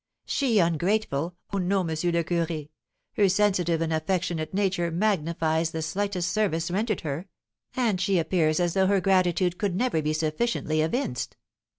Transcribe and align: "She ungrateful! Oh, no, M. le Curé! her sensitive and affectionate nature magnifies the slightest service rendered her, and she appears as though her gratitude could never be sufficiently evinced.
"She 0.25 0.57
ungrateful! 0.57 1.35
Oh, 1.53 1.59
no, 1.59 1.81
M. 1.81 1.85
le 1.89 1.95
Curé! 2.23 2.69
her 3.17 3.29
sensitive 3.29 3.81
and 3.81 3.93
affectionate 3.93 4.51
nature 4.51 4.89
magnifies 4.89 5.69
the 5.69 5.83
slightest 5.83 6.31
service 6.31 6.71
rendered 6.71 7.01
her, 7.01 7.27
and 7.75 8.01
she 8.01 8.17
appears 8.17 8.59
as 8.59 8.73
though 8.73 8.87
her 8.87 8.99
gratitude 8.99 9.59
could 9.59 9.75
never 9.75 10.01
be 10.01 10.13
sufficiently 10.13 10.81
evinced. 10.81 11.37